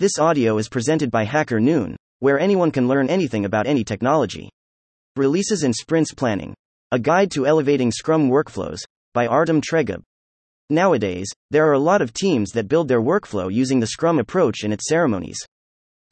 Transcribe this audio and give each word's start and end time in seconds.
This 0.00 0.18
audio 0.18 0.56
is 0.56 0.70
presented 0.70 1.10
by 1.10 1.24
Hacker 1.24 1.60
Noon, 1.60 1.94
where 2.20 2.40
anyone 2.40 2.70
can 2.70 2.88
learn 2.88 3.10
anything 3.10 3.44
about 3.44 3.66
any 3.66 3.84
technology. 3.84 4.48
Releases 5.14 5.62
and 5.62 5.76
Sprints 5.76 6.14
Planning 6.14 6.54
A 6.90 6.98
Guide 6.98 7.30
to 7.32 7.46
Elevating 7.46 7.92
Scrum 7.92 8.30
Workflows 8.30 8.80
by 9.12 9.26
Artem 9.26 9.60
Tregub. 9.60 10.00
Nowadays, 10.70 11.28
there 11.50 11.68
are 11.68 11.74
a 11.74 11.78
lot 11.78 12.00
of 12.00 12.14
teams 12.14 12.52
that 12.52 12.66
build 12.66 12.88
their 12.88 13.02
workflow 13.02 13.52
using 13.52 13.78
the 13.78 13.88
Scrum 13.88 14.18
approach 14.18 14.64
and 14.64 14.72
its 14.72 14.88
ceremonies. 14.88 15.36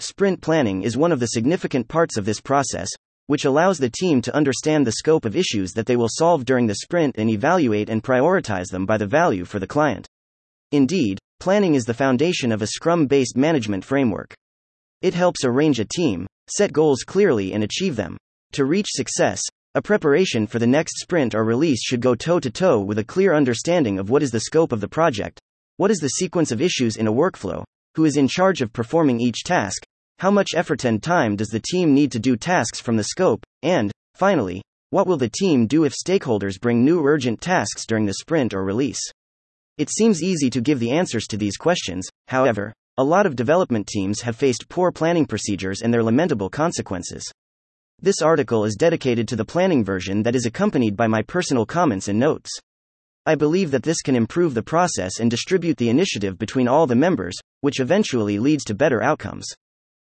Sprint 0.01 0.43
planning 0.43 0.83
is 0.83 0.99
one 0.99 1.11
of 1.11 1.19
the 1.19 1.29
significant 1.29 1.89
parts 1.89 2.19
of 2.19 2.27
this 2.27 2.43
process, 2.43 2.91
which 3.27 3.47
allows 3.47 3.79
the 3.79 3.89
team 3.89 4.21
to 4.21 4.37
understand 4.37 4.87
the 4.87 4.93
scope 4.93 5.25
of 5.25 5.35
issues 5.35 5.73
that 5.73 5.87
they 5.87 5.97
will 5.97 6.11
solve 6.11 6.45
during 6.45 6.67
the 6.67 6.75
sprint 6.75 7.17
and 7.17 7.31
evaluate 7.31 7.89
and 7.89 8.05
prioritize 8.05 8.67
them 8.67 8.85
by 8.85 8.99
the 8.99 9.07
value 9.07 9.47
for 9.47 9.59
the 9.59 9.67
client. 9.67 10.07
Indeed, 10.73 11.19
planning 11.39 11.75
is 11.75 11.85
the 11.85 11.95
foundation 11.95 12.53
of 12.53 12.63
a 12.63 12.67
Scrum 12.67 13.07
based 13.07 13.37
management 13.37 13.85
framework. 13.85 14.35
It 15.03 15.15
helps 15.15 15.45
arrange 15.45 15.79
a 15.79 15.85
team, 15.85 16.27
set 16.51 16.73
goals 16.73 17.05
clearly, 17.07 17.53
and 17.53 17.63
achieve 17.63 17.97
them. 17.97 18.17
To 18.53 18.65
reach 18.65 18.89
success, 18.89 19.41
a 19.75 19.83
preparation 19.83 20.47
for 20.47 20.59
the 20.59 20.67
next 20.67 20.99
sprint 20.99 21.35
or 21.35 21.45
release 21.45 21.83
should 21.83 22.01
go 22.01 22.15
toe 22.15 22.41
to 22.41 22.51
toe 22.51 22.81
with 22.81 22.99
a 22.99 23.05
clear 23.05 23.35
understanding 23.35 23.99
of 23.99 24.11
what 24.11 24.23
is 24.23 24.31
the 24.31 24.41
scope 24.41 24.73
of 24.73 24.81
the 24.81 24.89
project, 24.89 25.39
what 25.77 25.91
is 25.91 25.99
the 25.99 26.09
sequence 26.09 26.51
of 26.51 26.61
issues 26.61 26.97
in 26.97 27.07
a 27.07 27.13
workflow, 27.13 27.63
who 27.95 28.05
is 28.05 28.17
in 28.17 28.27
charge 28.27 28.61
of 28.61 28.73
performing 28.73 29.21
each 29.21 29.45
task, 29.45 29.85
how 30.19 30.31
much 30.31 30.55
effort 30.57 30.85
and 30.85 31.03
time 31.03 31.37
does 31.37 31.49
the 31.49 31.61
team 31.61 31.95
need 31.95 32.11
to 32.11 32.19
do 32.19 32.37
tasks 32.37 32.81
from 32.81 32.97
the 32.97 33.05
scope, 33.05 33.45
and, 33.63 33.93
finally, 34.15 34.61
what 34.91 35.07
will 35.07 35.17
the 35.17 35.29
team 35.29 35.67
do 35.67 35.85
if 35.85 35.95
stakeholders 35.95 36.61
bring 36.61 36.85
new 36.85 37.05
urgent 37.05 37.41
tasks 37.41 37.87
during 37.87 38.07
the 38.07 38.15
sprint 38.15 38.55
or 38.55 38.65
release? 38.65 38.99
It 39.79 39.91
seems 39.91 40.25
easy 40.25 40.51
to 40.51 40.61
give 40.61 40.81
the 40.81 40.91
answers 40.91 41.29
to 41.29 41.37
these 41.37 41.57
questions, 41.57 42.09
however, 42.27 42.73
a 42.97 43.05
lot 43.05 43.27
of 43.27 43.37
development 43.37 43.87
teams 43.87 44.21
have 44.23 44.35
faced 44.35 44.69
poor 44.69 44.91
planning 44.91 45.25
procedures 45.25 45.83
and 45.83 45.95
their 45.95 46.03
lamentable 46.03 46.51
consequences. 46.51 47.23
This 48.01 48.21
article 48.21 48.65
is 48.65 48.75
dedicated 48.75 49.29
to 49.29 49.37
the 49.37 49.45
planning 49.45 49.85
version 49.85 50.25
that 50.25 50.35
is 50.35 50.47
accompanied 50.47 50.97
by 50.97 51.07
my 51.07 51.23
personal 51.23 51.65
comments 51.65 52.09
and 52.09 52.19
notes. 52.19 52.51
I 53.25 53.37
believe 53.37 53.71
that 53.71 53.85
this 53.85 54.03
can 54.03 54.17
improve 54.17 54.55
the 54.55 54.65
process 54.65 55.21
and 55.21 55.31
distribute 55.31 55.77
the 55.77 55.91
initiative 55.91 56.39
between 56.39 56.67
all 56.67 56.89
the 56.89 56.97
members, 56.97 57.37
which 57.61 57.79
eventually 57.79 58.41
leads 58.41 58.65
to 58.65 58.75
better 58.75 59.01
outcomes. 59.01 59.47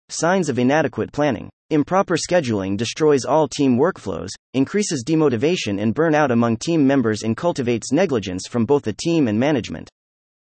Signs 0.07 0.47
of 0.47 0.59
inadequate 0.59 1.11
planning. 1.11 1.49
Improper 1.69 2.15
scheduling 2.15 2.77
destroys 2.77 3.25
all 3.25 3.45
team 3.45 3.77
workflows, 3.77 4.29
increases 4.53 5.03
demotivation 5.05 5.81
and 5.81 5.93
burnout 5.93 6.31
among 6.31 6.55
team 6.55 6.87
members, 6.87 7.23
and 7.23 7.35
cultivates 7.35 7.91
negligence 7.91 8.47
from 8.47 8.63
both 8.63 8.83
the 8.83 8.93
team 8.93 9.27
and 9.27 9.37
management. 9.37 9.89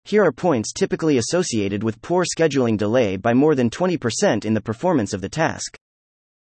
Here 0.04 0.24
are 0.24 0.32
points 0.32 0.72
typically 0.74 1.18
associated 1.18 1.82
with 1.82 2.04
poor 2.04 2.24
scheduling 2.24 2.78
delay 2.78 3.18
by 3.18 3.34
more 3.34 3.56
than 3.56 3.72
20% 3.72 4.46
in 4.46 4.54
the 4.54 4.62
performance 4.62 5.12
of 5.12 5.22
the 5.22 5.28
task. 5.28 5.76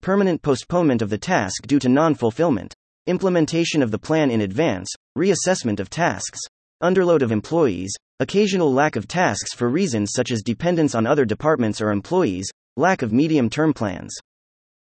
Permanent 0.02 0.42
postponement 0.42 1.02
of 1.02 1.09
the 1.09 1.18
task 1.18 1.66
due 1.68 1.80
to 1.80 1.88
non 1.88 2.14
fulfillment. 2.14 2.73
Implementation 3.08 3.81
of 3.81 3.92
the 3.92 3.98
plan 3.98 4.30
in 4.30 4.42
advance, 4.42 4.90
reassessment 5.18 5.80
of 5.80 5.90
tasks. 5.90 6.40
Underload 6.84 7.22
of 7.22 7.31
employees, 7.31 7.94
occasional 8.20 8.73
lack 8.73 8.98
of 8.98 9.08
tasks 9.08 9.53
for 9.53 9.70
reasons 9.70 10.12
such 10.14 10.31
as 10.31 10.42
dependence 10.42 10.96
on 10.96 11.08
other 11.08 11.23
departments 11.23 11.80
or 11.80 11.92
employees, 11.92 12.52
lack 12.76 13.02
of 13.02 13.14
medium 13.14 13.50
term 13.50 13.73
plans. 13.73 14.14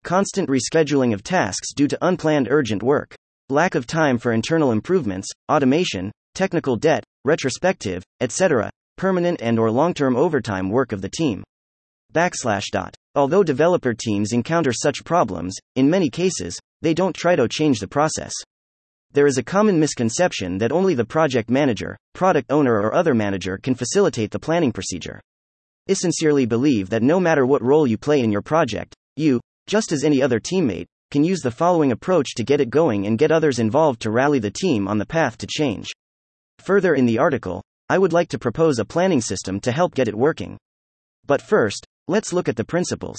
Constant 0.04 0.50
rescheduling 0.50 1.14
of 1.14 1.24
tasks 1.24 1.74
due 1.74 1.88
to 1.88 2.06
unplanned 2.06 2.48
urgent 2.50 2.82
work. 2.82 3.14
Lack 3.50 3.76
of 3.76 3.86
time 3.86 4.18
for 4.18 4.32
internal 4.34 4.72
improvements, 4.72 5.28
automation, 5.50 6.12
technical 6.34 6.76
debt, 6.76 7.04
retrospective, 7.24 8.04
etc., 8.20 8.70
permanent 8.98 9.42
and 9.42 9.60
or 9.60 9.70
long-term 9.70 10.16
overtime 10.16 10.70
work 10.70 10.92
of 10.92 11.02
the 11.02 11.10
team. 11.10 11.44
Backslash 12.14 12.72
dot. 12.72 12.96
Although 13.14 13.44
developer 13.44 13.94
teams 13.94 14.34
encounter 14.34 14.74
such 14.74 15.04
problems, 15.04 15.56
in 15.76 15.90
many 15.90 16.10
cases, 16.10 16.60
they 16.82 16.94
don't 16.94 17.16
try 17.16 17.36
to 17.36 17.48
change 17.48 17.80
the 17.80 17.88
process. 17.88 18.34
There 19.12 19.28
is 19.28 19.38
a 19.38 19.44
common 19.44 19.80
misconception 19.80 20.58
that 20.60 20.72
only 20.72 20.96
the 20.96 21.06
project 21.06 21.50
manager, 21.50 21.98
product 22.14 22.52
owner, 22.52 22.74
or 22.74 22.94
other 22.94 23.14
manager 23.14 23.60
can 23.62 23.76
facilitate 23.76 24.32
the 24.32 24.40
planning 24.40 24.72
procedure. 24.72 25.22
I 25.90 25.94
sincerely 25.94 26.46
believe 26.46 26.90
that 26.90 27.04
no 27.04 27.20
matter 27.20 27.46
what 27.46 27.62
role 27.62 27.86
you 27.86 27.98
play 27.98 28.22
in 28.22 28.32
your 28.32 28.42
project, 28.42 28.96
you, 29.18 29.42
just 29.72 29.94
as 29.94 30.04
any 30.04 30.22
other 30.22 30.38
teammate, 30.38 30.86
can 31.12 31.24
use 31.24 31.40
the 31.40 31.50
following 31.50 31.94
approach 31.94 32.36
to 32.36 32.44
get 32.44 32.60
it 32.60 32.70
going 32.70 33.08
and 33.08 33.18
get 33.18 33.32
others 33.32 33.58
involved 33.58 34.02
to 34.02 34.12
rally 34.12 34.38
the 34.38 34.52
team 34.52 34.86
on 34.86 34.98
the 34.98 35.06
path 35.06 35.38
to 35.38 35.48
change. 35.48 35.88
Further 36.60 36.94
in 36.94 37.06
the 37.06 37.18
article, 37.18 37.64
I 37.88 37.98
would 37.98 38.12
like 38.12 38.28
to 38.32 38.38
propose 38.38 38.80
a 38.80 38.86
planning 38.86 39.22
system 39.22 39.62
to 39.62 39.72
help 39.72 39.96
get 39.96 40.10
it 40.10 40.14
working. 40.14 40.58
But 41.26 41.42
first, 41.42 41.86
let's 42.10 42.34
look 42.34 42.50
at 42.50 42.58
the 42.58 42.66
principles. 42.66 43.18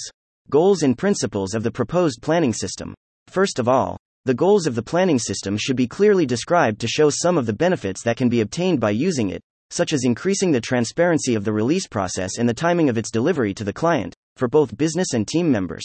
Goals 0.51 0.83
and 0.83 0.95
principles 0.95 1.55
of 1.55 1.63
the 1.63 1.71
proposed 1.71 2.21
planning 2.21 2.53
system. 2.53 2.93
First 3.29 3.57
of 3.57 3.67
all, 3.67 3.97
the 4.25 4.35
goals 4.35 4.67
of 4.67 4.75
the 4.75 4.83
planning 4.83 5.17
system 5.17 5.57
should 5.57 5.75
be 5.75 5.87
clearly 5.87 6.27
described 6.27 6.81
to 6.81 6.87
show 6.87 7.09
some 7.09 7.39
of 7.39 7.47
the 7.47 7.53
benefits 7.53 8.03
that 8.03 8.17
can 8.17 8.29
be 8.29 8.41
obtained 8.41 8.79
by 8.79 8.91
using 8.91 9.31
it, 9.31 9.41
such 9.71 9.91
as 9.91 10.05
increasing 10.05 10.51
the 10.51 10.61
transparency 10.61 11.33
of 11.33 11.45
the 11.45 11.51
release 11.51 11.87
process 11.87 12.37
and 12.37 12.47
the 12.47 12.53
timing 12.53 12.89
of 12.89 12.97
its 12.99 13.09
delivery 13.09 13.55
to 13.55 13.63
the 13.63 13.73
client, 13.73 14.13
for 14.37 14.47
both 14.47 14.77
business 14.77 15.13
and 15.15 15.27
team 15.27 15.51
members. 15.51 15.83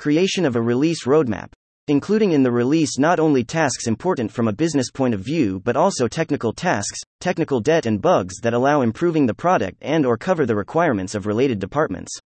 Creation 0.00 0.46
of 0.46 0.56
a 0.56 0.62
release 0.62 1.04
roadmap, 1.04 1.52
including 1.86 2.32
in 2.32 2.42
the 2.42 2.50
release 2.50 2.96
not 2.98 3.20
only 3.20 3.44
tasks 3.44 3.86
important 3.86 4.32
from 4.32 4.48
a 4.48 4.52
business 4.52 4.90
point 4.90 5.12
of 5.12 5.20
view 5.20 5.60
but 5.62 5.76
also 5.76 6.08
technical 6.08 6.54
tasks, 6.54 6.98
technical 7.20 7.60
debt 7.60 7.84
and 7.84 8.00
bugs 8.00 8.36
that 8.40 8.54
allow 8.54 8.80
improving 8.80 9.26
the 9.26 9.34
product 9.34 9.76
and 9.82 10.06
or 10.06 10.16
cover 10.16 10.46
the 10.46 10.56
requirements 10.56 11.14
of 11.14 11.26
related 11.26 11.58
departments. 11.58 12.18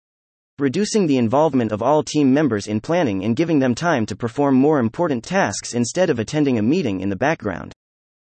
Reducing 0.59 1.07
the 1.07 1.17
involvement 1.17 1.71
of 1.71 1.81
all 1.81 2.03
team 2.03 2.31
members 2.31 2.67
in 2.67 2.79
planning 2.79 3.23
and 3.25 3.35
giving 3.35 3.57
them 3.57 3.73
time 3.73 4.05
to 4.05 4.15
perform 4.15 4.53
more 4.53 4.77
important 4.77 5.23
tasks 5.23 5.73
instead 5.73 6.11
of 6.11 6.19
attending 6.19 6.59
a 6.59 6.61
meeting 6.61 6.99
in 6.99 7.09
the 7.09 7.15
background. 7.15 7.73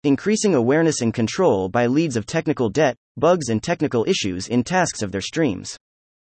Increasing 0.04 0.54
awareness 0.54 1.00
and 1.00 1.14
control 1.14 1.70
by 1.70 1.86
leads 1.86 2.18
of 2.18 2.26
technical 2.26 2.68
debt, 2.68 2.98
bugs, 3.16 3.48
and 3.48 3.64
technical 3.64 4.04
issues 4.04 4.50
in 4.50 4.66
tasks 4.66 5.02
of 5.02 5.14
their 5.14 5.22
streams. 5.22 5.78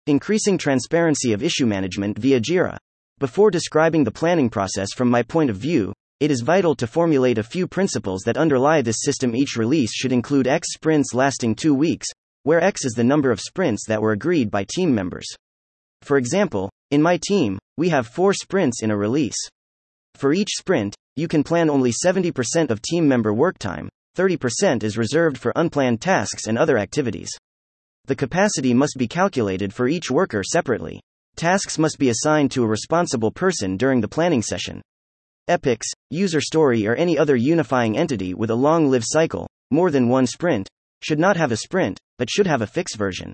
Increasing 0.08 0.58
transparency 0.58 1.34
of 1.34 1.44
issue 1.44 1.66
management 1.66 2.18
via 2.18 2.40
JIRA. 2.40 2.78
Before 3.23 3.50
describing 3.50 4.03
the 4.03 4.11
planning 4.11 4.50
process 4.50 4.89
from 4.94 5.09
my 5.09 5.23
point 5.23 5.50
of 5.50 5.56
view, 5.56 5.94
it 6.19 6.29
is 6.29 6.41
vital 6.41 6.75
to 6.75 6.85
formulate 6.85 7.38
a 7.38 7.44
few 7.44 7.69
principles 7.69 8.23
that 8.23 8.35
underlie 8.35 8.81
this 8.81 9.01
system. 9.01 9.34
Each 9.34 9.56
release 9.56 9.94
should 9.94 10.11
include 10.11 10.45
X 10.45 10.73
sprints 10.73 11.13
lasting 11.13 11.56
two 11.56 11.73
weeks, 11.73 12.06
where 12.44 12.62
X 12.62 12.83
is 12.83 12.91
the 12.97 13.03
number 13.06 13.31
of 13.31 13.39
sprints 13.39 13.85
that 13.88 14.01
were 14.01 14.12
agreed 14.12 14.51
by 14.51 14.66
team 14.67 14.94
members. 14.94 15.25
For 16.01 16.17
example, 16.17 16.69
in 16.91 17.01
my 17.01 17.17
team, 17.25 17.59
we 17.78 17.88
have 17.88 18.07
four 18.07 18.33
sprints 18.33 18.83
in 18.83 18.91
a 18.91 18.97
release. 18.97 19.38
For 20.16 20.33
each 20.33 20.57
sprint, 20.57 20.94
you 21.16 21.29
can 21.29 21.45
plan 21.45 21.69
only 21.69 21.94
70% 21.94 22.72
of 22.72 22.81
team 22.81 23.07
member 23.07 23.33
work 23.33 23.57
time, 23.57 23.88
30% 24.17 24.83
is 24.83 24.97
reserved 24.97 25.38
for 25.38 25.53
unplanned 25.56 26.01
tasks 26.01 26.47
and 26.47 26.57
other 26.57 26.78
activities. 26.78 27.29
The 28.03 28.17
capacity 28.17 28.73
must 28.73 28.97
be 28.97 29.07
calculated 29.07 29.73
for 29.73 29.88
each 29.88 30.12
worker 30.12 30.44
separately. 30.44 31.00
Tasks 31.35 31.77
must 31.77 31.97
be 31.97 32.09
assigned 32.09 32.51
to 32.51 32.63
a 32.63 32.67
responsible 32.67 33.31
person 33.31 33.75
during 33.75 34.01
the 34.01 34.07
planning 34.07 34.41
session. 34.41 34.81
Epics, 35.47 35.88
user 36.09 36.39
story, 36.39 36.88
or 36.88 36.95
any 36.95 37.17
other 37.17 37.35
unifying 37.35 37.97
entity 37.97 38.33
with 38.33 38.49
a 38.49 38.55
long 38.55 38.89
live 38.89 39.03
cycle, 39.05 39.47
more 39.71 39.91
than 39.91 40.09
one 40.09 40.27
sprint, 40.27 40.69
should 41.01 41.19
not 41.19 41.35
have 41.35 41.51
a 41.51 41.57
sprint, 41.57 41.99
but 42.17 42.29
should 42.29 42.47
have 42.47 42.61
a 42.61 42.67
fixed 42.67 42.97
version. 42.97 43.33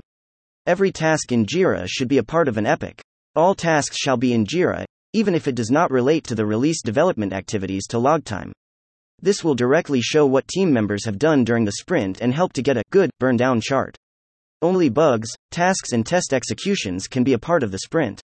Every 0.66 0.92
task 0.92 1.32
in 1.32 1.46
Jira 1.46 1.86
should 1.88 2.08
be 2.08 2.18
a 2.18 2.24
part 2.24 2.48
of 2.48 2.58
an 2.58 2.66
epic. 2.66 3.02
All 3.36 3.54
tasks 3.54 3.98
shall 3.98 4.18
be 4.18 4.34
in 4.34 4.46
Jira, 4.46 4.86
even 5.14 5.36
if 5.36 5.48
it 5.48 5.56
does 5.56 5.70
not 5.70 5.92
relate 5.92 6.24
to 6.26 6.36
the 6.36 6.46
release 6.46 6.82
development 6.82 7.34
activities 7.34 7.86
to 7.88 8.00
log 8.00 8.24
time. 8.24 8.54
This 9.22 9.44
will 9.44 9.56
directly 9.56 10.02
show 10.02 10.26
what 10.26 10.48
team 10.48 10.72
members 10.72 11.06
have 11.06 11.20
done 11.20 11.44
during 11.44 11.66
the 11.66 11.74
sprint 11.74 12.22
and 12.22 12.34
help 12.34 12.54
to 12.54 12.62
get 12.62 12.78
a 12.78 12.84
good 12.90 13.10
burn 13.20 13.36
down 13.36 13.60
chart. 13.62 13.98
Only 14.62 14.90
bugs, 14.90 15.30
tasks, 15.52 15.94
and 15.94 16.06
test 16.06 16.34
executions 16.34 17.08
can 17.08 17.24
be 17.24 17.32
a 17.32 17.40
part 17.40 17.64
of 17.64 17.72
the 17.72 17.80
sprint. 17.80 18.22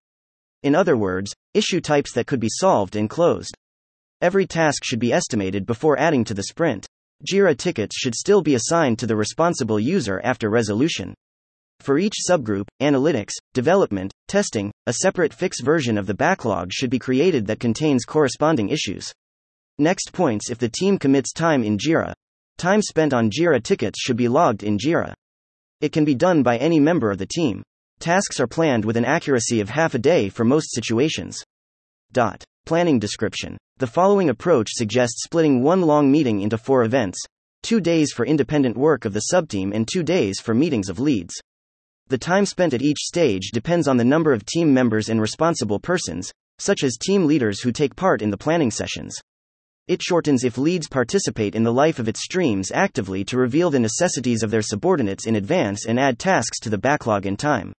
In 0.65 0.75
other 0.75 0.97
words, 0.97 1.33
issue 1.55 1.81
types 1.81 2.13
that 2.15 2.27
could 2.27 2.41
be 2.41 2.49
solved 2.51 2.97
and 2.97 3.09
closed. 3.09 3.55
Every 4.21 4.45
task 4.45 4.83
should 4.83 4.99
be 4.99 5.13
estimated 5.13 5.65
before 5.65 5.99
adding 5.99 6.25
to 6.25 6.35
the 6.35 6.45
sprint. 6.45 6.87
JIRA 7.31 7.57
tickets 7.57 7.97
should 7.97 8.15
still 8.17 8.43
be 8.43 8.55
assigned 8.55 8.99
to 8.99 9.07
the 9.07 9.15
responsible 9.15 9.79
user 9.79 10.21
after 10.25 10.51
resolution. 10.51 11.15
For 11.79 11.99
each 11.99 12.15
subgroup, 12.29 12.67
analytics, 12.83 13.35
development, 13.53 14.13
testing, 14.27 14.73
a 14.87 14.95
separate 14.95 15.35
fix 15.35 15.61
version 15.61 15.97
of 15.97 16.07
the 16.07 16.15
backlog 16.15 16.73
should 16.73 16.91
be 16.91 16.99
created 16.99 17.47
that 17.47 17.61
contains 17.61 18.05
corresponding 18.05 18.71
issues. 18.71 19.13
Next 19.79 20.13
points 20.13 20.51
if 20.51 20.59
the 20.59 20.69
team 20.69 20.99
commits 20.99 21.33
time 21.33 21.63
in 21.63 21.79
JIRA. 21.79 22.13
Time 22.59 22.83
spent 22.83 23.13
on 23.13 23.31
JIRA 23.31 23.63
tickets 23.63 24.01
should 24.01 24.17
be 24.17 24.29
logged 24.29 24.63
in 24.63 24.79
JIRA. 24.79 25.15
It 25.81 25.93
can 25.93 26.05
be 26.05 26.15
done 26.15 26.43
by 26.43 26.56
any 26.59 26.81
member 26.81 27.11
of 27.11 27.19
the 27.19 27.26
team. 27.26 27.62
Tasks 28.00 28.41
are 28.41 28.47
planned 28.47 28.85
with 28.85 28.97
an 28.97 29.05
accuracy 29.05 29.61
of 29.61 29.71
half 29.71 29.94
a 29.94 29.99
day 29.99 30.29
for 30.29 30.44
most 30.44 30.73
situations. 30.75 31.43
Dot. 32.12 32.44
Planning 32.67 32.99
description. 32.99 33.56
The 33.79 33.87
following 33.87 34.31
approach 34.31 34.69
suggests 34.73 35.25
splitting 35.25 35.62
one 35.62 35.82
long 35.82 36.11
meeting 36.11 36.41
into 36.41 36.56
four 36.56 36.85
events 36.85 37.19
two 37.65 37.81
days 37.81 38.12
for 38.12 38.26
independent 38.26 38.76
work 38.76 39.06
of 39.06 39.15
the 39.15 39.23
subteam 39.32 39.75
and 39.75 39.88
two 39.88 40.03
days 40.03 40.38
for 40.38 40.55
meetings 40.55 40.91
of 40.91 41.00
leads. 41.00 41.35
The 42.09 42.19
time 42.19 42.44
spent 42.44 42.75
at 42.75 42.82
each 42.82 42.99
stage 42.99 43.53
depends 43.53 43.88
on 43.88 43.97
the 43.97 44.05
number 44.05 44.35
of 44.35 44.44
team 44.44 44.75
members 44.75 45.09
and 45.09 45.19
responsible 45.19 45.79
persons, 45.79 46.31
such 46.59 46.85
as 46.85 46.99
team 46.99 47.27
leaders 47.27 47.62
who 47.62 47.73
take 47.73 47.97
part 47.97 48.20
in 48.20 48.31
the 48.31 48.37
planning 48.37 48.70
sessions. 48.70 49.17
It 49.87 50.01
shortens 50.01 50.45
if 50.45 50.57
leads 50.57 50.89
participate 50.89 51.55
in 51.55 51.63
the 51.63 51.73
life 51.73 51.99
of 51.99 52.09
its 52.09 52.23
streams 52.23 52.73
actively 52.73 53.23
to 53.25 53.37
reveal 53.37 53.71
the 53.71 53.79
necessities 53.79 54.43
of 54.43 54.51
their 54.51 54.63
subordinates 54.63 55.27
in 55.27 55.37
advance 55.37 55.85
and 55.85 56.01
add 56.01 56.19
tasks 56.19 56.59
to 56.61 56.71
the 56.71 56.79
backlog 56.79 57.27
in 57.27 57.37
time. 57.37 57.75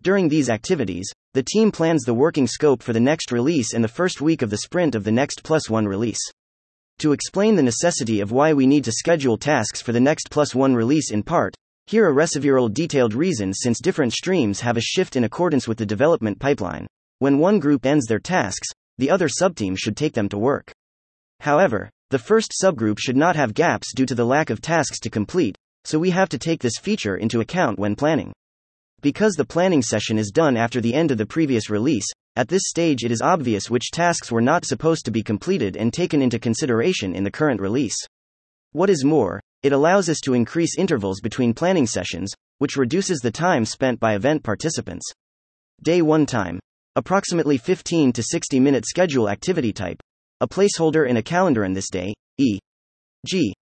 During 0.00 0.28
these 0.28 0.48
activities, 0.48 1.10
the 1.34 1.42
team 1.42 1.70
plans 1.70 2.04
the 2.04 2.14
working 2.14 2.46
scope 2.46 2.82
for 2.82 2.94
the 2.94 3.00
next 3.00 3.30
release 3.30 3.74
and 3.74 3.84
the 3.84 3.88
first 3.88 4.22
week 4.22 4.40
of 4.40 4.48
the 4.48 4.56
sprint 4.56 4.94
of 4.94 5.04
the 5.04 5.12
next 5.12 5.42
plus 5.42 5.68
one 5.68 5.86
release. 5.86 6.20
To 7.00 7.12
explain 7.12 7.56
the 7.56 7.62
necessity 7.62 8.20
of 8.20 8.32
why 8.32 8.54
we 8.54 8.66
need 8.66 8.84
to 8.84 8.92
schedule 8.92 9.36
tasks 9.36 9.82
for 9.82 9.92
the 9.92 10.00
next 10.00 10.30
plus 10.30 10.54
one 10.54 10.74
release 10.74 11.10
in 11.10 11.22
part, 11.22 11.54
here 11.86 12.08
are 12.08 12.26
several 12.26 12.70
detailed 12.70 13.12
reasons 13.12 13.58
since 13.60 13.80
different 13.80 14.14
streams 14.14 14.60
have 14.60 14.78
a 14.78 14.80
shift 14.80 15.14
in 15.14 15.24
accordance 15.24 15.68
with 15.68 15.76
the 15.76 15.84
development 15.84 16.38
pipeline. 16.38 16.86
When 17.18 17.38
one 17.38 17.58
group 17.58 17.84
ends 17.84 18.06
their 18.06 18.18
tasks, 18.18 18.68
the 18.96 19.10
other 19.10 19.28
subteam 19.28 19.76
should 19.76 19.96
take 19.96 20.14
them 20.14 20.30
to 20.30 20.38
work. 20.38 20.72
However, 21.44 21.90
the 22.08 22.18
first 22.18 22.54
subgroup 22.58 22.98
should 22.98 23.18
not 23.18 23.36
have 23.36 23.52
gaps 23.52 23.92
due 23.94 24.06
to 24.06 24.14
the 24.14 24.24
lack 24.24 24.48
of 24.48 24.62
tasks 24.62 24.98
to 25.00 25.10
complete, 25.10 25.58
so 25.84 25.98
we 25.98 26.08
have 26.08 26.30
to 26.30 26.38
take 26.38 26.62
this 26.62 26.78
feature 26.80 27.16
into 27.16 27.40
account 27.40 27.78
when 27.78 27.94
planning. 27.94 28.32
Because 29.02 29.34
the 29.34 29.44
planning 29.44 29.82
session 29.82 30.16
is 30.16 30.30
done 30.30 30.56
after 30.56 30.80
the 30.80 30.94
end 30.94 31.10
of 31.10 31.18
the 31.18 31.26
previous 31.26 31.68
release, 31.68 32.06
at 32.36 32.48
this 32.48 32.62
stage 32.64 33.04
it 33.04 33.10
is 33.10 33.20
obvious 33.20 33.68
which 33.68 33.90
tasks 33.90 34.32
were 34.32 34.40
not 34.40 34.64
supposed 34.64 35.04
to 35.04 35.10
be 35.10 35.22
completed 35.22 35.76
and 35.76 35.92
taken 35.92 36.22
into 36.22 36.38
consideration 36.38 37.14
in 37.14 37.24
the 37.24 37.30
current 37.30 37.60
release. 37.60 37.96
What 38.72 38.88
is 38.88 39.04
more, 39.04 39.38
it 39.62 39.74
allows 39.74 40.08
us 40.08 40.20
to 40.20 40.32
increase 40.32 40.78
intervals 40.78 41.20
between 41.20 41.52
planning 41.52 41.86
sessions, 41.86 42.32
which 42.56 42.78
reduces 42.78 43.20
the 43.20 43.30
time 43.30 43.66
spent 43.66 44.00
by 44.00 44.14
event 44.14 44.42
participants. 44.42 45.12
Day 45.82 46.00
1 46.00 46.24
time. 46.24 46.58
Approximately 46.96 47.58
15 47.58 48.14
to 48.14 48.22
60 48.22 48.60
minute 48.60 48.86
schedule 48.86 49.28
activity 49.28 49.74
type. 49.74 50.00
A 50.40 50.48
placeholder 50.48 51.08
in 51.08 51.16
a 51.16 51.22
calendar 51.22 51.64
in 51.64 51.72
this 51.72 51.88
day, 51.90 52.12
e.g. 52.38 53.54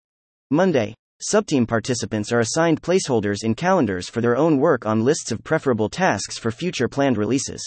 Monday, 0.50 0.94
Subteam 1.22 1.68
participants 1.68 2.32
are 2.32 2.40
assigned 2.40 2.82
placeholders 2.82 3.44
in 3.44 3.54
calendars 3.54 4.08
for 4.08 4.20
their 4.20 4.36
own 4.36 4.58
work 4.58 4.86
on 4.86 5.04
lists 5.04 5.30
of 5.30 5.44
preferable 5.44 5.88
tasks 5.88 6.36
for 6.36 6.50
future 6.50 6.88
planned 6.88 7.16
releases. 7.16 7.62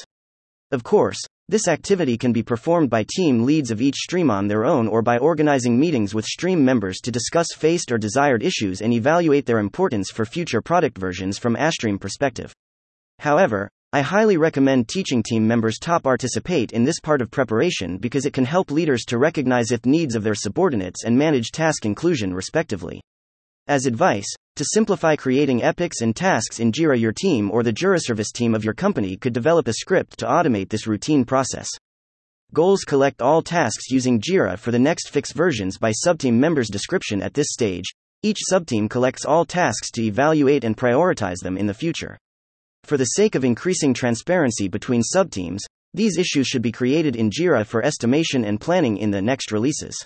Of 0.71 0.83
course, 0.83 1.19
this 1.47 1.67
activity 1.67 2.17
can 2.17 2.33
be 2.33 2.43
performed 2.43 2.89
by 2.89 3.05
team 3.07 3.43
leads 3.43 3.71
of 3.71 3.81
each 3.81 3.95
stream 3.95 4.31
on 4.31 4.47
their 4.47 4.65
own 4.65 4.87
or 4.87 5.01
by 5.01 5.19
organizing 5.19 5.79
meetings 5.79 6.15
with 6.15 6.25
stream 6.25 6.65
members 6.65 6.97
to 7.01 7.11
discuss 7.11 7.47
faced 7.55 7.91
or 7.91 7.99
desired 7.99 8.41
issues 8.41 8.81
and 8.81 8.91
evaluate 8.91 9.45
their 9.45 9.59
importance 9.59 10.09
for 10.09 10.25
future 10.25 10.61
product 10.61 10.97
versions 10.97 11.37
from 11.37 11.55
a 11.55 11.71
stream 11.71 11.99
perspective. 11.99 12.51
However, 13.19 13.69
I 13.95 14.01
highly 14.01 14.35
recommend 14.35 14.89
teaching 14.89 15.23
team 15.23 15.47
members 15.47 15.79
top 15.79 16.03
participate 16.03 16.73
in 16.73 16.83
this 16.83 16.99
part 16.99 17.21
of 17.21 17.31
preparation 17.31 17.97
because 17.97 18.25
it 18.25 18.33
can 18.33 18.43
help 18.43 18.69
leaders 18.69 19.05
to 19.05 19.17
recognize 19.17 19.71
if 19.71 19.85
needs 19.85 20.15
of 20.15 20.23
their 20.23 20.35
subordinates 20.35 21.05
and 21.05 21.17
manage 21.17 21.51
task 21.51 21.85
inclusion 21.85 22.33
respectively. 22.33 22.99
As 23.67 23.85
advice, 23.85 24.27
to 24.57 24.65
simplify 24.65 25.15
creating 25.15 25.63
epics 25.63 26.01
and 26.01 26.13
tasks 26.13 26.59
in 26.59 26.73
Jira, 26.73 26.99
your 26.99 27.13
team 27.13 27.49
or 27.49 27.63
the 27.63 27.71
JiraService 27.71 28.33
team 28.33 28.53
of 28.53 28.65
your 28.65 28.73
company 28.73 29.15
could 29.15 29.31
develop 29.31 29.69
a 29.69 29.71
script 29.71 30.19
to 30.19 30.25
automate 30.25 30.67
this 30.67 30.87
routine 30.87 31.23
process. 31.23 31.69
Goals 32.53 32.83
collect 32.83 33.21
all 33.21 33.41
tasks 33.41 33.89
using 33.89 34.19
Jira 34.19 34.59
for 34.59 34.71
the 34.71 34.77
next 34.77 35.07
fix 35.07 35.31
versions 35.31 35.77
by 35.77 35.93
subteam 36.05 36.33
members' 36.33 36.67
description 36.69 37.21
at 37.21 37.33
this 37.33 37.53
stage. 37.53 37.85
Each 38.23 38.39
subteam 38.51 38.89
collects 38.89 39.23
all 39.23 39.45
tasks 39.45 39.89
to 39.91 40.03
evaluate 40.03 40.65
and 40.65 40.75
prioritize 40.75 41.39
them 41.41 41.57
in 41.57 41.67
the 41.67 41.73
future. 41.73 42.17
For 42.85 42.97
the 42.97 43.05
sake 43.05 43.33
of 43.33 43.43
increasing 43.43 43.95
transparency 43.95 44.67
between 44.67 45.01
subteams, 45.01 45.61
these 45.95 46.19
issues 46.19 46.45
should 46.45 46.61
be 46.61 46.71
created 46.71 47.15
in 47.15 47.31
Jira 47.31 47.65
for 47.65 47.83
estimation 47.83 48.45
and 48.45 48.61
planning 48.61 48.97
in 48.97 49.09
the 49.09 49.23
next 49.23 49.51
releases. 49.51 49.97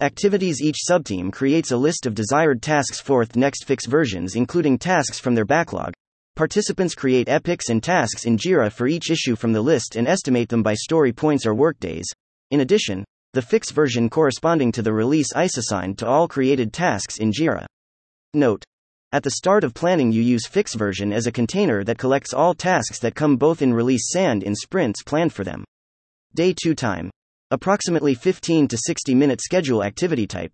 Activities 0.00 0.62
Each 0.62 0.78
subteam 0.88 1.32
creates 1.32 1.72
a 1.72 1.76
list 1.76 2.06
of 2.06 2.14
desired 2.14 2.62
tasks 2.62 3.00
for 3.00 3.24
the 3.24 3.40
next 3.40 3.64
fix 3.64 3.86
versions, 3.86 4.36
including 4.36 4.78
tasks 4.78 5.18
from 5.18 5.34
their 5.34 5.44
backlog. 5.44 5.92
Participants 6.36 6.94
create 6.94 7.28
epics 7.28 7.68
and 7.68 7.82
tasks 7.82 8.26
in 8.26 8.36
Jira 8.36 8.70
for 8.70 8.86
each 8.86 9.10
issue 9.10 9.34
from 9.34 9.52
the 9.52 9.62
list 9.62 9.96
and 9.96 10.06
estimate 10.06 10.48
them 10.48 10.62
by 10.62 10.74
story 10.74 11.12
points 11.12 11.44
or 11.44 11.54
workdays. 11.54 12.06
In 12.52 12.60
addition, 12.60 13.04
the 13.32 13.42
fix 13.42 13.72
version 13.72 14.08
corresponding 14.08 14.70
to 14.70 14.82
the 14.82 14.92
release 14.92 15.34
is 15.36 15.58
assigned 15.58 15.98
to 15.98 16.06
all 16.06 16.28
created 16.28 16.72
tasks 16.72 17.18
in 17.18 17.32
Jira. 17.32 17.66
Note. 18.34 18.64
At 19.14 19.22
the 19.22 19.30
start 19.30 19.62
of 19.62 19.74
planning, 19.74 20.10
you 20.10 20.20
use 20.20 20.48
fix 20.48 20.74
version 20.74 21.12
as 21.12 21.28
a 21.28 21.30
container 21.30 21.84
that 21.84 21.98
collects 21.98 22.34
all 22.34 22.52
tasks 22.52 22.98
that 22.98 23.14
come 23.14 23.36
both 23.36 23.62
in 23.62 23.72
release 23.72 24.12
and 24.16 24.42
in 24.42 24.56
sprints 24.56 25.04
planned 25.04 25.32
for 25.32 25.44
them. 25.44 25.62
Day 26.34 26.52
2 26.52 26.74
time. 26.74 27.10
Approximately 27.52 28.16
15 28.16 28.66
to 28.66 28.76
60 28.76 29.14
minute 29.14 29.40
schedule 29.40 29.84
activity 29.84 30.26
type. 30.26 30.50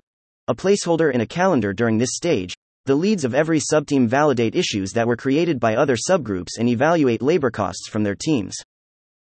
A 0.48 0.54
placeholder 0.54 1.10
in 1.10 1.22
a 1.22 1.26
calendar 1.26 1.72
during 1.72 1.96
this 1.96 2.10
stage. 2.12 2.54
The 2.84 2.94
leads 2.94 3.24
of 3.24 3.34
every 3.34 3.60
subteam 3.60 4.06
validate 4.06 4.54
issues 4.54 4.92
that 4.92 5.06
were 5.06 5.16
created 5.16 5.58
by 5.58 5.76
other 5.76 5.96
subgroups 5.96 6.58
and 6.58 6.68
evaluate 6.68 7.22
labor 7.22 7.50
costs 7.50 7.88
from 7.88 8.02
their 8.02 8.14
teams. 8.14 8.54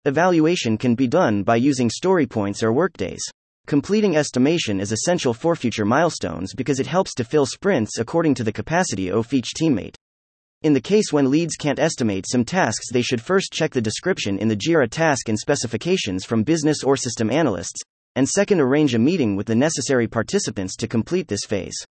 Evaluation 0.05 0.77
can 0.77 0.95
be 0.95 1.07
done 1.07 1.43
by 1.43 1.57
using 1.57 1.89
story 1.89 2.25
points 2.25 2.63
or 2.63 2.71
workdays. 2.71 3.21
Completing 3.67 4.15
estimation 4.15 4.79
is 4.79 4.91
essential 4.91 5.33
for 5.33 5.55
future 5.55 5.85
milestones 5.85 6.53
because 6.53 6.79
it 6.79 6.85
helps 6.85 7.15
to 7.15 7.23
fill 7.23 7.47
sprints 7.47 7.97
according 7.97 8.35
to 8.35 8.43
the 8.43 8.51
capacity 8.51 9.09
of 9.09 9.33
each 9.33 9.53
teammate. 9.59 9.95
In 10.61 10.73
the 10.73 10.81
case 10.81 11.11
when 11.11 11.31
leads 11.31 11.55
can't 11.55 11.79
estimate 11.79 12.27
some 12.29 12.45
tasks, 12.45 12.91
they 12.91 13.01
should 13.01 13.19
first 13.19 13.51
check 13.51 13.71
the 13.71 13.81
description 13.81 14.37
in 14.37 14.49
the 14.49 14.55
JIRA 14.55 14.91
task 14.91 15.29
and 15.29 15.39
specifications 15.39 16.25
from 16.25 16.43
business 16.43 16.83
or 16.83 16.95
system 16.95 17.31
analysts, 17.31 17.81
and 18.15 18.29
second, 18.29 18.61
arrange 18.61 18.93
a 18.93 18.99
meeting 18.99 19.35
with 19.35 19.47
the 19.47 19.55
necessary 19.55 20.07
participants 20.07 20.75
to 20.75 20.87
complete 20.87 21.27
this 21.27 21.45
phase. 21.47 21.83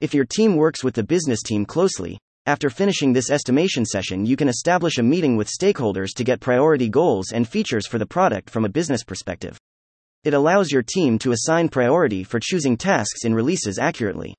If 0.00 0.14
your 0.14 0.24
team 0.24 0.56
works 0.56 0.82
with 0.82 0.96
the 0.96 1.04
business 1.04 1.42
team 1.44 1.64
closely, 1.64 2.18
after 2.46 2.68
finishing 2.70 3.12
this 3.12 3.30
estimation 3.30 3.86
session, 3.86 4.26
you 4.26 4.34
can 4.34 4.48
establish 4.48 4.98
a 4.98 5.02
meeting 5.04 5.36
with 5.36 5.48
stakeholders 5.48 6.12
to 6.16 6.24
get 6.24 6.40
priority 6.40 6.88
goals 6.88 7.30
and 7.30 7.46
features 7.46 7.86
for 7.86 7.98
the 7.98 8.04
product 8.04 8.50
from 8.50 8.64
a 8.64 8.68
business 8.68 9.04
perspective. 9.04 9.60
It 10.24 10.32
allows 10.32 10.72
your 10.72 10.82
team 10.82 11.18
to 11.18 11.32
assign 11.32 11.68
priority 11.68 12.24
for 12.24 12.40
choosing 12.40 12.78
tasks 12.78 13.26
in 13.26 13.34
releases 13.34 13.78
accurately. 13.78 14.34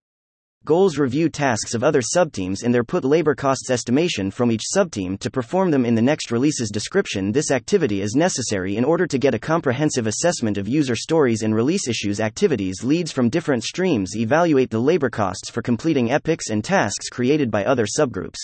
Goals 0.66 0.98
review 0.98 1.30
tasks 1.30 1.76
of 1.76 1.84
other 1.84 2.02
subteams 2.02 2.64
and 2.64 2.74
their 2.74 2.84
put 2.84 3.06
labor 3.06 3.36
costs 3.36 3.70
estimation 3.70 4.32
from 4.32 4.52
each 4.52 4.64
subteam 4.76 5.20
to 5.20 5.30
perform 5.30 5.70
them 5.70 5.86
in 5.86 5.94
the 5.94 6.02
next 6.02 6.32
release's 6.32 6.72
description. 6.72 7.32
This 7.32 7.52
activity 7.52 8.02
is 8.02 8.16
necessary 8.16 8.78
in 8.78 8.84
order 8.84 9.06
to 9.06 9.20
get 9.20 9.36
a 9.36 9.40
comprehensive 9.40 10.08
assessment 10.08 10.58
of 10.58 10.68
user 10.68 10.96
stories 10.96 11.44
and 11.44 11.54
release 11.54 11.88
issues. 11.88 12.20
Activities 12.20 12.84
leads 12.84 13.12
from 13.12 13.30
different 13.30 13.64
streams 13.64 14.18
evaluate 14.18 14.72
the 14.72 14.82
labor 14.82 15.12
costs 15.12 15.52
for 15.52 15.62
completing 15.62 16.10
epics 16.10 16.50
and 16.50 16.64
tasks 16.64 17.10
created 17.10 17.52
by 17.52 17.64
other 17.64 17.86
subgroups. 17.86 18.40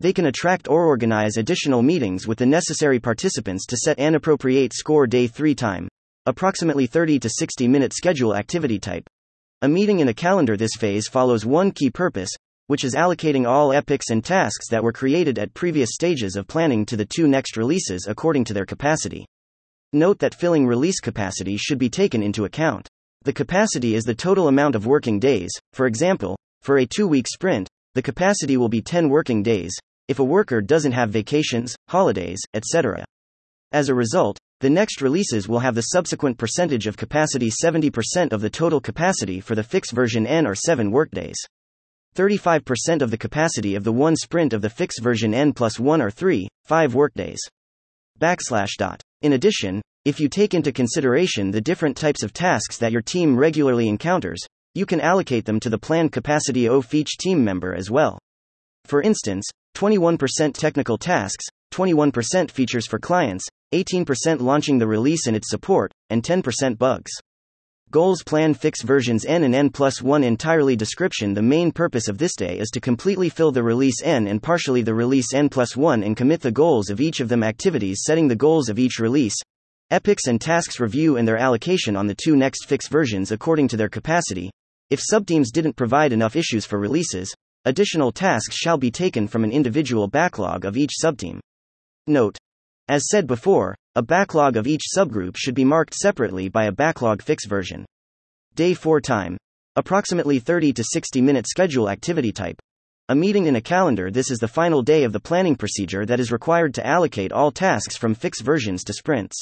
They 0.00 0.12
can 0.12 0.26
attract 0.26 0.66
or 0.66 0.84
organize 0.84 1.36
additional 1.36 1.82
meetings 1.82 2.26
with 2.26 2.38
the 2.38 2.46
necessary 2.46 2.98
participants 2.98 3.66
to 3.66 3.76
set 3.76 4.00
an 4.00 4.16
appropriate 4.16 4.72
score 4.74 5.06
day 5.06 5.28
3 5.28 5.54
time, 5.54 5.88
approximately 6.26 6.86
30 6.86 7.20
to 7.20 7.30
60 7.30 7.68
minute 7.68 7.94
schedule 7.94 8.34
activity 8.34 8.78
type. 8.78 9.08
A 9.62 9.68
meeting 9.68 10.00
in 10.00 10.08
a 10.08 10.14
calendar 10.14 10.56
this 10.56 10.76
phase 10.78 11.08
follows 11.08 11.46
one 11.46 11.70
key 11.70 11.88
purpose, 11.90 12.30
which 12.66 12.84
is 12.84 12.94
allocating 12.94 13.46
all 13.46 13.72
epics 13.72 14.10
and 14.10 14.24
tasks 14.24 14.68
that 14.70 14.82
were 14.82 14.92
created 14.92 15.38
at 15.38 15.54
previous 15.54 15.90
stages 15.92 16.36
of 16.36 16.46
planning 16.46 16.84
to 16.84 16.96
the 16.96 17.06
two 17.06 17.26
next 17.26 17.56
releases 17.56 18.06
according 18.06 18.44
to 18.44 18.52
their 18.52 18.66
capacity. 18.66 19.24
Note 19.92 20.18
that 20.18 20.34
filling 20.34 20.66
release 20.66 21.00
capacity 21.00 21.56
should 21.56 21.78
be 21.78 21.88
taken 21.88 22.22
into 22.22 22.44
account. 22.44 22.88
The 23.22 23.32
capacity 23.32 23.94
is 23.94 24.04
the 24.04 24.14
total 24.14 24.48
amount 24.48 24.74
of 24.74 24.86
working 24.86 25.18
days, 25.18 25.50
for 25.72 25.86
example, 25.86 26.36
for 26.62 26.78
a 26.78 26.86
two 26.86 27.08
week 27.08 27.26
sprint, 27.28 27.68
the 27.94 28.02
capacity 28.02 28.56
will 28.56 28.68
be 28.68 28.82
10 28.82 29.08
working 29.08 29.42
days, 29.42 29.72
if 30.08 30.18
a 30.18 30.24
worker 30.24 30.60
doesn't 30.60 30.92
have 30.92 31.10
vacations, 31.10 31.74
holidays, 31.88 32.38
etc. 32.54 33.04
As 33.72 33.88
a 33.88 33.94
result, 33.94 34.38
the 34.60 34.70
next 34.70 35.02
releases 35.02 35.48
will 35.48 35.58
have 35.58 35.74
the 35.74 35.82
subsequent 35.82 36.38
percentage 36.38 36.86
of 36.86 36.96
capacity 36.96 37.50
70% 37.50 38.32
of 38.32 38.40
the 38.40 38.48
total 38.48 38.80
capacity 38.80 39.38
for 39.40 39.54
the 39.54 39.62
fix 39.62 39.90
version 39.90 40.26
N 40.26 40.46
or 40.46 40.54
7 40.54 40.90
workdays. 40.90 41.36
35% 42.14 43.02
of 43.02 43.10
the 43.10 43.18
capacity 43.18 43.74
of 43.74 43.84
the 43.84 43.92
one 43.92 44.16
sprint 44.16 44.54
of 44.54 44.62
the 44.62 44.70
fix 44.70 44.98
version 44.98 45.34
N 45.34 45.52
plus 45.52 45.78
1 45.78 46.00
or 46.00 46.10
3, 46.10 46.48
5 46.64 46.94
workdays. 46.94 47.38
Backslash 48.18 48.76
dot. 48.78 49.02
In 49.20 49.34
addition, 49.34 49.82
if 50.06 50.18
you 50.18 50.28
take 50.28 50.54
into 50.54 50.72
consideration 50.72 51.50
the 51.50 51.60
different 51.60 51.96
types 51.96 52.22
of 52.22 52.32
tasks 52.32 52.78
that 52.78 52.92
your 52.92 53.02
team 53.02 53.36
regularly 53.36 53.88
encounters, 53.88 54.40
you 54.74 54.86
can 54.86 55.00
allocate 55.02 55.44
them 55.44 55.60
to 55.60 55.68
the 55.68 55.78
planned 55.78 56.12
capacity 56.12 56.66
of 56.66 56.94
each 56.94 57.18
team 57.18 57.44
member 57.44 57.74
as 57.74 57.90
well. 57.90 58.18
For 58.86 59.02
instance, 59.02 59.44
21% 59.76 60.54
technical 60.54 60.96
tasks, 60.96 61.44
21% 61.74 62.50
features 62.50 62.86
for 62.86 62.98
clients, 62.98 63.46
18% 63.74 64.40
launching 64.40 64.78
the 64.78 64.86
release 64.86 65.26
and 65.26 65.36
its 65.36 65.50
support, 65.50 65.92
and 66.10 66.22
10% 66.22 66.78
bugs. 66.78 67.10
Goals 67.92 68.24
Plan 68.24 68.52
Fix 68.52 68.82
versions 68.82 69.24
N 69.24 69.44
and 69.44 69.54
N 69.54 69.70
plus 69.70 70.02
1 70.02 70.24
entirely 70.24 70.74
description 70.74 71.34
The 71.34 71.42
main 71.42 71.70
purpose 71.70 72.08
of 72.08 72.18
this 72.18 72.34
day 72.34 72.58
is 72.58 72.68
to 72.70 72.80
completely 72.80 73.28
fill 73.28 73.52
the 73.52 73.62
release 73.62 74.02
N 74.02 74.26
and 74.26 74.42
partially 74.42 74.82
the 74.82 74.92
release 74.94 75.32
N 75.32 75.48
plus 75.48 75.76
1 75.76 76.02
and 76.02 76.16
commit 76.16 76.40
the 76.40 76.50
goals 76.50 76.90
of 76.90 77.00
each 77.00 77.20
of 77.20 77.28
them 77.28 77.44
activities 77.44 78.02
setting 78.04 78.26
the 78.26 78.34
goals 78.34 78.68
of 78.68 78.80
each 78.80 78.98
release, 78.98 79.36
epics 79.92 80.26
and 80.26 80.40
tasks 80.40 80.80
review 80.80 81.16
and 81.16 81.28
their 81.28 81.36
allocation 81.36 81.94
on 81.94 82.08
the 82.08 82.14
two 82.14 82.34
next 82.34 82.66
fix 82.66 82.88
versions 82.88 83.30
according 83.30 83.68
to 83.68 83.76
their 83.76 83.88
capacity. 83.88 84.50
If 84.90 85.00
subteams 85.00 85.52
didn't 85.52 85.76
provide 85.76 86.12
enough 86.12 86.34
issues 86.34 86.66
for 86.66 86.80
releases, 86.80 87.32
additional 87.66 88.10
tasks 88.10 88.56
shall 88.56 88.78
be 88.78 88.90
taken 88.90 89.28
from 89.28 89.44
an 89.44 89.52
individual 89.52 90.08
backlog 90.08 90.64
of 90.64 90.76
each 90.76 90.94
subteam. 91.00 91.38
Note. 92.08 92.36
As 92.88 93.08
said 93.08 93.26
before, 93.26 93.74
a 93.96 94.02
backlog 94.02 94.56
of 94.56 94.68
each 94.68 94.82
subgroup 94.96 95.36
should 95.36 95.56
be 95.56 95.64
marked 95.64 95.92
separately 95.92 96.48
by 96.48 96.66
a 96.66 96.72
backlog 96.72 97.20
fix 97.20 97.44
version. 97.44 97.84
Day 98.54 98.74
4 98.74 99.00
time. 99.00 99.36
Approximately 99.74 100.38
30 100.38 100.72
to 100.74 100.84
60 100.84 101.20
minute 101.20 101.48
schedule 101.48 101.90
activity 101.90 102.30
type. 102.30 102.56
A 103.08 103.14
meeting 103.14 103.46
in 103.46 103.56
a 103.56 103.60
calendar. 103.60 104.10
This 104.10 104.30
is 104.30 104.38
the 104.38 104.46
final 104.46 104.82
day 104.82 105.02
of 105.02 105.12
the 105.12 105.18
planning 105.18 105.56
procedure 105.56 106.06
that 106.06 106.20
is 106.20 106.30
required 106.30 106.74
to 106.74 106.86
allocate 106.86 107.32
all 107.32 107.50
tasks 107.50 107.96
from 107.96 108.14
fix 108.14 108.40
versions 108.40 108.84
to 108.84 108.92
sprints. 108.92 109.36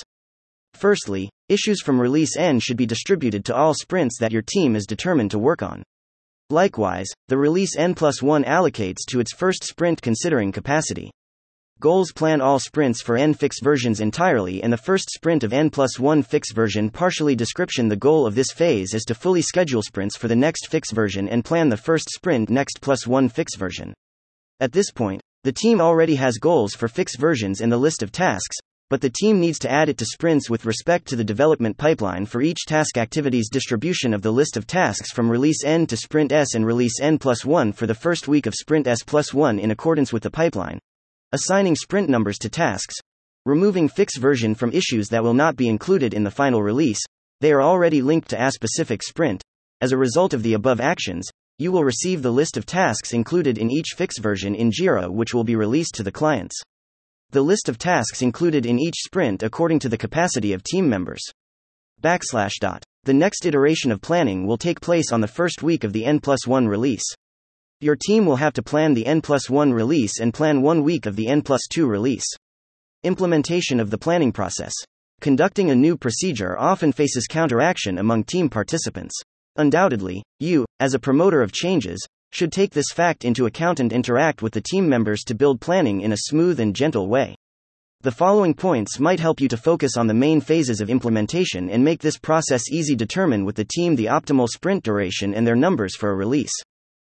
Firstly, 0.72 1.28
issues 1.50 1.82
from 1.82 2.00
release 2.00 2.38
N 2.38 2.60
should 2.60 2.78
be 2.78 2.86
distributed 2.86 3.44
to 3.44 3.54
all 3.54 3.74
sprints 3.74 4.18
that 4.20 4.32
your 4.32 4.42
team 4.42 4.74
is 4.74 4.86
determined 4.86 5.30
to 5.32 5.38
work 5.38 5.62
on. 5.62 5.82
Likewise, 6.48 7.08
the 7.28 7.38
release 7.38 7.76
N 7.76 7.94
plus 7.94 8.22
1 8.22 8.44
allocates 8.44 9.04
to 9.08 9.20
its 9.20 9.34
first 9.34 9.64
sprint 9.64 10.00
considering 10.00 10.50
capacity. 10.50 11.10
Goals 11.84 12.12
plan 12.12 12.40
all 12.40 12.58
sprints 12.58 13.02
for 13.02 13.18
N 13.18 13.34
fix 13.34 13.60
versions 13.60 14.00
entirely 14.00 14.62
and 14.62 14.72
the 14.72 14.78
first 14.78 15.10
sprint 15.10 15.44
of 15.44 15.52
N 15.52 15.68
plus 15.68 16.00
1 16.00 16.22
fix 16.22 16.50
version 16.50 16.88
partially 16.88 17.36
description 17.36 17.88
The 17.88 17.94
goal 17.96 18.26
of 18.26 18.34
this 18.34 18.52
phase 18.52 18.94
is 18.94 19.04
to 19.04 19.14
fully 19.14 19.42
schedule 19.42 19.82
sprints 19.82 20.16
for 20.16 20.26
the 20.26 20.34
next 20.34 20.68
fix 20.68 20.92
version 20.92 21.28
and 21.28 21.44
plan 21.44 21.68
the 21.68 21.76
first 21.76 22.08
sprint 22.08 22.48
next 22.48 22.80
plus 22.80 23.06
1 23.06 23.28
fix 23.28 23.56
version. 23.56 23.92
At 24.60 24.72
this 24.72 24.90
point, 24.90 25.20
the 25.42 25.52
team 25.52 25.78
already 25.78 26.14
has 26.14 26.38
goals 26.38 26.72
for 26.72 26.88
fix 26.88 27.16
versions 27.18 27.60
in 27.60 27.68
the 27.68 27.76
list 27.76 28.02
of 28.02 28.10
tasks, 28.10 28.56
but 28.88 29.02
the 29.02 29.12
team 29.20 29.38
needs 29.38 29.58
to 29.58 29.70
add 29.70 29.90
it 29.90 29.98
to 29.98 30.06
sprints 30.06 30.48
with 30.48 30.64
respect 30.64 31.06
to 31.08 31.16
the 31.16 31.22
development 31.22 31.76
pipeline 31.76 32.24
for 32.24 32.40
each 32.40 32.64
task 32.64 32.96
activity's 32.96 33.50
distribution 33.50 34.14
of 34.14 34.22
the 34.22 34.32
list 34.32 34.56
of 34.56 34.66
tasks 34.66 35.12
from 35.12 35.30
release 35.30 35.62
N 35.62 35.86
to 35.88 35.98
sprint 35.98 36.32
S 36.32 36.54
and 36.54 36.64
release 36.64 36.98
N 36.98 37.18
plus 37.18 37.44
1 37.44 37.72
for 37.72 37.86
the 37.86 37.94
first 37.94 38.26
week 38.26 38.46
of 38.46 38.54
sprint 38.54 38.86
S 38.86 39.02
plus 39.02 39.34
1 39.34 39.58
in 39.58 39.70
accordance 39.70 40.14
with 40.14 40.22
the 40.22 40.30
pipeline. 40.30 40.78
Assigning 41.34 41.74
sprint 41.74 42.08
numbers 42.08 42.38
to 42.38 42.48
tasks. 42.48 42.94
Removing 43.44 43.88
fix 43.88 44.16
version 44.16 44.54
from 44.54 44.70
issues 44.70 45.08
that 45.08 45.24
will 45.24 45.34
not 45.34 45.56
be 45.56 45.68
included 45.68 46.14
in 46.14 46.22
the 46.22 46.30
final 46.30 46.62
release, 46.62 47.00
they 47.40 47.50
are 47.50 47.60
already 47.60 48.00
linked 48.00 48.28
to 48.28 48.40
a 48.40 48.52
specific 48.52 49.02
sprint. 49.02 49.42
As 49.80 49.90
a 49.90 49.98
result 49.98 50.32
of 50.32 50.44
the 50.44 50.54
above 50.54 50.80
actions, 50.80 51.28
you 51.58 51.72
will 51.72 51.82
receive 51.82 52.22
the 52.22 52.30
list 52.30 52.56
of 52.56 52.66
tasks 52.66 53.12
included 53.12 53.58
in 53.58 53.68
each 53.68 53.88
fix 53.96 54.18
version 54.18 54.54
in 54.54 54.70
Jira 54.70 55.10
which 55.10 55.34
will 55.34 55.42
be 55.42 55.56
released 55.56 55.96
to 55.96 56.04
the 56.04 56.12
clients 56.12 56.54
the 57.34 57.42
list 57.42 57.68
of 57.68 57.78
tasks 57.78 58.22
included 58.22 58.64
in 58.64 58.78
each 58.78 58.94
sprint 59.04 59.42
according 59.42 59.80
to 59.80 59.88
the 59.88 59.98
capacity 59.98 60.52
of 60.52 60.62
team 60.62 60.88
members. 60.88 61.20
Backslash 62.00 62.60
dot. 62.60 62.84
The 63.02 63.12
next 63.12 63.44
iteration 63.44 63.90
of 63.90 64.00
planning 64.00 64.46
will 64.46 64.56
take 64.56 64.80
place 64.80 65.10
on 65.10 65.20
the 65.20 65.26
first 65.26 65.60
week 65.60 65.82
of 65.82 65.92
the 65.92 66.04
N 66.04 66.20
plus 66.20 66.46
1 66.46 66.68
release. 66.68 67.02
Your 67.80 67.96
team 67.96 68.24
will 68.24 68.36
have 68.36 68.52
to 68.54 68.62
plan 68.62 68.94
the 68.94 69.06
N 69.06 69.20
plus 69.20 69.50
1 69.50 69.72
release 69.72 70.20
and 70.20 70.32
plan 70.32 70.62
one 70.62 70.82
week 70.82 71.06
of 71.06 71.16
the 71.16 71.28
N 71.28 71.42
plus 71.42 71.62
2 71.70 71.86
release. 71.86 72.26
Implementation 73.02 73.80
of 73.80 73.90
the 73.90 73.98
planning 73.98 74.32
process. 74.32 74.72
Conducting 75.20 75.70
a 75.70 75.74
new 75.74 75.96
procedure 75.96 76.58
often 76.58 76.92
faces 76.92 77.26
counteraction 77.26 77.98
among 77.98 78.24
team 78.24 78.48
participants. 78.48 79.14
Undoubtedly, 79.56 80.22
you, 80.40 80.64
as 80.80 80.94
a 80.94 80.98
promoter 80.98 81.42
of 81.42 81.52
changes, 81.52 82.06
should 82.32 82.52
take 82.52 82.72
this 82.72 82.92
fact 82.92 83.24
into 83.24 83.46
account 83.46 83.80
and 83.80 83.92
interact 83.92 84.42
with 84.42 84.52
the 84.52 84.60
team 84.60 84.88
members 84.88 85.22
to 85.22 85.34
build 85.34 85.60
planning 85.60 86.00
in 86.00 86.12
a 86.12 86.16
smooth 86.16 86.60
and 86.60 86.74
gentle 86.74 87.08
way. 87.08 87.34
The 88.02 88.10
following 88.10 88.54
points 88.54 88.98
might 88.98 89.20
help 89.20 89.40
you 89.40 89.48
to 89.48 89.56
focus 89.56 89.96
on 89.96 90.06
the 90.06 90.14
main 90.14 90.40
phases 90.40 90.80
of 90.80 90.90
implementation 90.90 91.70
and 91.70 91.84
make 91.84 92.00
this 92.00 92.18
process 92.18 92.68
easy. 92.70 92.94
Determine 92.94 93.44
with 93.44 93.56
the 93.56 93.64
team 93.64 93.96
the 93.96 94.06
optimal 94.06 94.48
sprint 94.48 94.84
duration 94.84 95.32
and 95.32 95.46
their 95.46 95.56
numbers 95.56 95.96
for 95.96 96.10
a 96.10 96.14
release. 96.14 96.52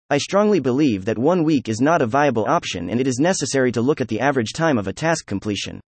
I 0.07 0.19
strongly 0.19 0.59
believe 0.59 1.05
that 1.05 1.17
one 1.17 1.43
week 1.43 1.67
is 1.67 1.81
not 1.81 2.03
a 2.03 2.05
viable 2.05 2.45
option 2.45 2.91
and 2.91 3.01
it 3.01 3.07
is 3.07 3.17
necessary 3.17 3.71
to 3.71 3.81
look 3.81 4.01
at 4.01 4.07
the 4.07 4.19
average 4.19 4.53
time 4.53 4.77
of 4.77 4.87
a 4.87 4.93
task 4.93 5.25
completion. 5.25 5.81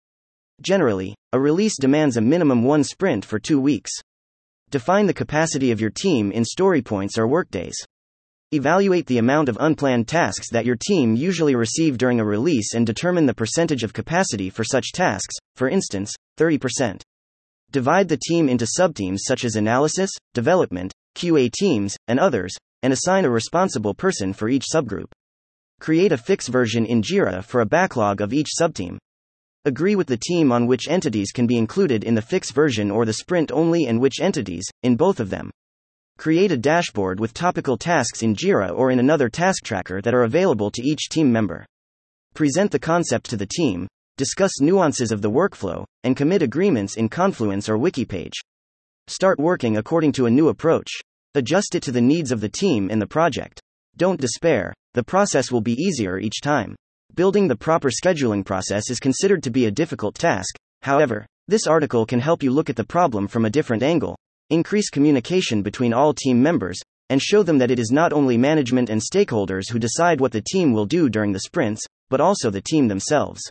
Generally, 0.60 1.14
a 1.34 1.40
release 1.40 1.78
demands 1.78 2.18
a 2.18 2.22
minimum 2.22 2.64
one 2.64 2.84
sprint 2.84 3.24
for 3.24 3.38
two 3.38 3.62
weeks. 3.62 3.92
Define 4.72 5.06
the 5.06 5.14
capacity 5.14 5.70
of 5.70 5.80
your 5.80 5.92
team 5.92 6.32
in 6.32 6.44
story 6.44 6.82
points 6.82 7.20
or 7.20 7.28
workdays. 7.28 7.78
Evaluate 8.52 9.06
the 9.06 9.20
amount 9.20 9.50
of 9.50 9.58
unplanned 9.60 10.08
tasks 10.08 10.50
that 10.50 10.66
your 10.66 10.78
team 10.78 11.16
usually 11.16 11.54
receive 11.54 12.00
during 12.00 12.20
a 12.20 12.26
release 12.26 12.74
and 12.74 12.88
determine 12.88 13.28
the 13.28 13.36
percentage 13.36 13.84
of 13.84 13.94
capacity 13.94 14.50
for 14.50 14.64
such 14.64 14.94
tasks, 14.94 15.36
for 15.56 15.70
instance, 15.70 16.12
30%. 16.40 17.04
Divide 17.72 18.08
the 18.08 18.18
team 18.18 18.50
into 18.50 18.66
subteams 18.66 19.20
such 19.28 19.46
as 19.46 19.56
analysis, 19.56 20.10
development, 20.34 20.92
QA 21.16 21.52
teams, 21.52 21.96
and 22.08 22.20
others, 22.20 22.56
and 22.84 22.94
assign 22.94 23.26
a 23.26 23.30
responsible 23.30 23.94
person 23.94 24.34
for 24.34 24.50
each 24.50 24.66
subgroup. 24.74 25.12
Create 25.80 26.12
a 26.12 26.18
fix 26.18 26.48
version 26.48 26.86
in 26.86 27.02
Jira 27.02 27.44
for 27.44 27.62
a 27.62 27.66
backlog 27.66 28.22
of 28.22 28.34
each 28.34 28.50
subteam. 28.60 28.98
Agree 29.66 29.96
with 29.96 30.08
the 30.08 30.18
team 30.18 30.52
on 30.52 30.66
which 30.66 30.88
entities 30.88 31.32
can 31.32 31.46
be 31.46 31.58
included 31.58 32.04
in 32.04 32.16
the 32.16 32.22
fix 32.22 32.52
version 32.52 32.90
or 32.90 33.06
the 33.06 33.14
sprint 33.14 33.52
only 33.52 33.86
and 33.86 34.00
which 34.00 34.20
entities, 34.22 34.66
in 34.84 34.96
both 34.96 35.20
of 35.20 35.30
them. 35.30 35.52
Create 36.18 36.52
a 36.52 36.58
dashboard 36.58 37.20
with 37.20 37.34
topical 37.34 37.78
tasks 37.78 38.24
in 38.24 38.34
Jira 38.34 38.72
or 38.74 38.90
in 38.90 39.00
another 39.00 39.30
task 39.30 39.64
tracker 39.64 40.02
that 40.02 40.14
are 40.14 40.24
available 40.24 40.72
to 40.72 40.82
each 40.82 41.10
team 41.10 41.32
member. 41.32 41.66
Present 42.34 42.72
the 42.72 42.80
concept 42.80 43.30
to 43.30 43.38
the 43.38 43.46
team, 43.46 43.88
discuss 44.18 44.60
nuances 44.60 45.12
of 45.12 45.22
the 45.22 45.30
workflow, 45.30 45.86
and 46.04 46.18
commit 46.18 46.42
agreements 46.42 46.98
in 46.98 47.08
Confluence 47.08 47.70
or 47.70 47.78
Wikipage. 47.78 48.34
Start 49.08 49.40
working 49.40 49.78
according 49.78 50.12
to 50.14 50.26
a 50.26 50.32
new 50.32 50.50
approach. 50.50 50.90
Adjust 51.38 51.76
it 51.76 51.84
to 51.84 51.92
the 51.92 52.02
needs 52.02 52.32
of 52.32 52.42
the 52.42 52.50
team 52.50 52.90
and 52.90 53.00
the 53.00 53.06
project. 53.06 53.62
Don't 53.96 54.20
despair, 54.20 54.74
the 54.96 55.04
process 55.04 55.52
will 55.52 55.62
be 55.62 55.74
easier 55.74 56.18
each 56.18 56.42
time. 56.42 56.76
Building 57.14 57.48
the 57.48 57.56
proper 57.56 57.92
scheduling 57.92 58.44
process 58.44 58.90
is 58.90 59.00
considered 59.00 59.44
to 59.44 59.52
be 59.52 59.68
a 59.68 59.72
difficult 59.72 60.16
task, 60.16 60.56
however, 60.82 61.28
this 61.48 61.68
article 61.68 62.08
can 62.08 62.20
help 62.20 62.42
you 62.42 62.50
look 62.50 62.72
at 62.72 62.76
the 62.76 62.84
problem 62.84 63.28
from 63.28 63.46
a 63.46 63.52
different 63.52 63.84
angle, 63.84 64.18
increase 64.50 64.90
communication 64.90 65.62
between 65.62 65.94
all 65.94 66.12
team 66.12 66.42
members, 66.42 66.80
and 67.12 67.22
show 67.22 67.44
them 67.44 67.60
that 67.60 67.70
it 67.70 67.78
is 67.78 67.92
not 67.92 68.14
only 68.14 68.36
management 68.36 68.90
and 68.90 69.00
stakeholders 69.00 69.72
who 69.72 69.78
decide 69.78 70.20
what 70.20 70.32
the 70.32 70.42
team 70.42 70.74
will 70.74 70.88
do 70.88 71.08
during 71.08 71.34
the 71.34 71.42
sprints, 71.42 71.86
but 72.10 72.20
also 72.20 72.50
the 72.50 72.62
team 72.62 72.88
themselves. 72.88 73.42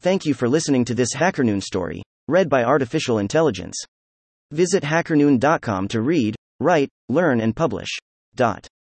Thank 0.00 0.24
you 0.24 0.32
for 0.32 0.48
listening 0.48 0.86
to 0.86 0.94
this 0.94 1.14
HackerNoon 1.14 1.62
story, 1.62 2.02
read 2.28 2.48
by 2.48 2.64
Artificial 2.64 3.18
Intelligence. 3.18 3.76
Visit 4.52 4.82
hackerNoon.com 4.84 5.88
to 5.88 6.00
read, 6.00 6.34
write, 6.60 6.90
learn, 7.08 7.40
and 7.40 7.56
publish. 7.56 7.98
Dot. 8.36 8.70